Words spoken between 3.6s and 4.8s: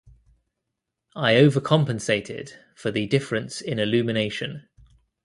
in illumination.